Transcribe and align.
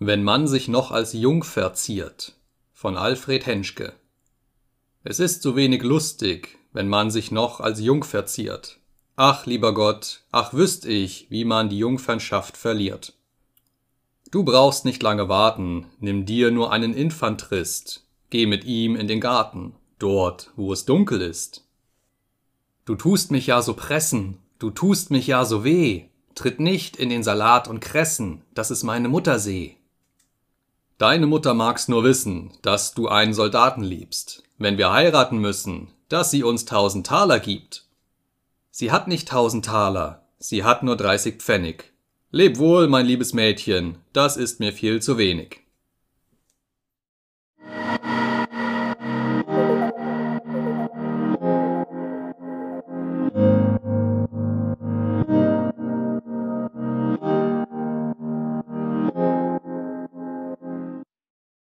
Wenn 0.00 0.22
man 0.22 0.46
sich 0.46 0.68
noch 0.68 0.92
als 0.92 1.12
Jungfer 1.12 1.74
ziert 1.74 2.36
von 2.72 2.96
Alfred 2.96 3.46
Henschke 3.46 3.94
Es 5.02 5.18
ist 5.18 5.42
so 5.42 5.56
wenig 5.56 5.82
lustig, 5.82 6.56
wenn 6.72 6.86
man 6.86 7.10
sich 7.10 7.32
noch 7.32 7.58
als 7.58 7.80
Jungfer 7.80 8.24
ziert. 8.24 8.78
Ach, 9.16 9.44
lieber 9.46 9.74
Gott, 9.74 10.20
ach 10.30 10.52
wüsst 10.52 10.86
ich, 10.86 11.26
wie 11.30 11.44
man 11.44 11.68
die 11.68 11.78
Jungfernschaft 11.78 12.56
verliert. 12.56 13.14
Du 14.30 14.44
brauchst 14.44 14.84
nicht 14.84 15.02
lange 15.02 15.28
warten, 15.28 15.86
nimm 15.98 16.24
dir 16.24 16.52
nur 16.52 16.70
einen 16.70 16.94
Infanterist, 16.94 18.06
geh 18.30 18.46
mit 18.46 18.64
ihm 18.64 18.94
in 18.94 19.08
den 19.08 19.20
Garten, 19.20 19.74
dort, 19.98 20.52
wo 20.54 20.72
es 20.72 20.84
dunkel 20.84 21.20
ist. 21.20 21.64
Du 22.84 22.94
tust 22.94 23.32
mich 23.32 23.48
ja 23.48 23.62
so 23.62 23.74
pressen, 23.74 24.38
du 24.60 24.70
tust 24.70 25.10
mich 25.10 25.26
ja 25.26 25.44
so 25.44 25.64
weh, 25.64 26.04
tritt 26.36 26.60
nicht 26.60 26.96
in 26.96 27.08
den 27.08 27.24
Salat 27.24 27.66
und 27.66 27.80
Kressen, 27.80 28.42
dass 28.54 28.70
es 28.70 28.84
meine 28.84 29.08
Mutter 29.08 29.40
seh. 29.40 29.74
Deine 30.98 31.28
Mutter 31.28 31.54
mag's 31.54 31.86
nur 31.86 32.02
wissen, 32.02 32.50
dass 32.62 32.92
du 32.92 33.06
einen 33.06 33.32
Soldaten 33.32 33.84
liebst, 33.84 34.42
wenn 34.58 34.78
wir 34.78 34.92
heiraten 34.92 35.38
müssen, 35.38 35.92
dass 36.08 36.32
sie 36.32 36.42
uns 36.42 36.64
tausend 36.64 37.06
Taler 37.06 37.38
gibt. 37.38 37.84
Sie 38.72 38.90
hat 38.90 39.06
nicht 39.06 39.28
tausend 39.28 39.64
Taler, 39.64 40.26
sie 40.40 40.64
hat 40.64 40.82
nur 40.82 40.96
dreißig 40.96 41.36
Pfennig. 41.36 41.92
Leb 42.32 42.58
wohl, 42.58 42.88
mein 42.88 43.06
liebes 43.06 43.32
Mädchen, 43.32 43.98
das 44.12 44.36
ist 44.36 44.58
mir 44.58 44.72
viel 44.72 45.00
zu 45.00 45.18
wenig. 45.18 45.60